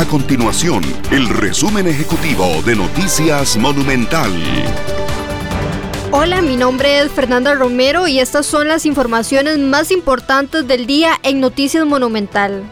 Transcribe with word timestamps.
A 0.00 0.06
continuación, 0.06 0.82
el 1.10 1.28
resumen 1.28 1.86
ejecutivo 1.86 2.62
de 2.64 2.74
Noticias 2.74 3.58
Monumental. 3.58 4.32
Hola, 6.10 6.40
mi 6.40 6.56
nombre 6.56 7.00
es 7.00 7.12
Fernanda 7.12 7.54
Romero 7.54 8.08
y 8.08 8.18
estas 8.18 8.46
son 8.46 8.66
las 8.66 8.86
informaciones 8.86 9.58
más 9.58 9.90
importantes 9.90 10.66
del 10.66 10.86
día 10.86 11.20
en 11.22 11.40
Noticias 11.40 11.84
Monumental. 11.84 12.62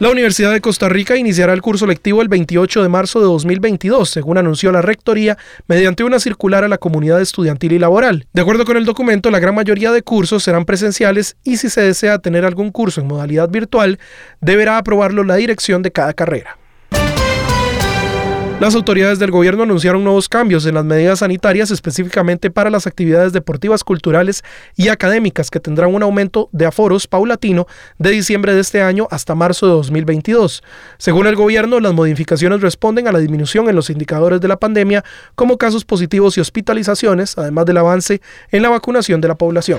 La 0.00 0.10
Universidad 0.10 0.52
de 0.52 0.60
Costa 0.60 0.88
Rica 0.88 1.16
iniciará 1.16 1.52
el 1.52 1.60
curso 1.60 1.84
lectivo 1.84 2.22
el 2.22 2.28
28 2.28 2.84
de 2.84 2.88
marzo 2.88 3.18
de 3.18 3.24
2022, 3.24 4.08
según 4.08 4.38
anunció 4.38 4.70
la 4.70 4.80
Rectoría, 4.80 5.36
mediante 5.66 6.04
una 6.04 6.20
circular 6.20 6.62
a 6.62 6.68
la 6.68 6.78
comunidad 6.78 7.20
estudiantil 7.20 7.72
y 7.72 7.80
laboral. 7.80 8.28
De 8.32 8.40
acuerdo 8.40 8.64
con 8.64 8.76
el 8.76 8.84
documento, 8.84 9.28
la 9.32 9.40
gran 9.40 9.56
mayoría 9.56 9.90
de 9.90 10.02
cursos 10.02 10.44
serán 10.44 10.66
presenciales 10.66 11.36
y 11.42 11.56
si 11.56 11.68
se 11.68 11.80
desea 11.80 12.20
tener 12.20 12.44
algún 12.44 12.70
curso 12.70 13.00
en 13.00 13.08
modalidad 13.08 13.48
virtual, 13.48 13.98
deberá 14.40 14.78
aprobarlo 14.78 15.24
la 15.24 15.34
dirección 15.34 15.82
de 15.82 15.90
cada 15.90 16.12
carrera. 16.12 16.58
Las 18.60 18.74
autoridades 18.74 19.20
del 19.20 19.30
gobierno 19.30 19.62
anunciaron 19.62 20.02
nuevos 20.02 20.28
cambios 20.28 20.66
en 20.66 20.74
las 20.74 20.84
medidas 20.84 21.20
sanitarias 21.20 21.70
específicamente 21.70 22.50
para 22.50 22.70
las 22.70 22.88
actividades 22.88 23.32
deportivas, 23.32 23.84
culturales 23.84 24.42
y 24.74 24.88
académicas 24.88 25.48
que 25.48 25.60
tendrán 25.60 25.94
un 25.94 26.02
aumento 26.02 26.48
de 26.50 26.66
aforos 26.66 27.06
paulatino 27.06 27.68
de 27.98 28.10
diciembre 28.10 28.54
de 28.54 28.60
este 28.60 28.82
año 28.82 29.06
hasta 29.12 29.36
marzo 29.36 29.66
de 29.66 29.72
2022. 29.74 30.64
Según 30.98 31.28
el 31.28 31.36
gobierno, 31.36 31.78
las 31.78 31.94
modificaciones 31.94 32.60
responden 32.60 33.06
a 33.06 33.12
la 33.12 33.20
disminución 33.20 33.68
en 33.68 33.76
los 33.76 33.90
indicadores 33.90 34.40
de 34.40 34.48
la 34.48 34.56
pandemia 34.56 35.04
como 35.36 35.56
casos 35.56 35.84
positivos 35.84 36.36
y 36.36 36.40
hospitalizaciones, 36.40 37.38
además 37.38 37.64
del 37.64 37.76
avance 37.76 38.20
en 38.50 38.62
la 38.62 38.70
vacunación 38.70 39.20
de 39.20 39.28
la 39.28 39.36
población. 39.36 39.78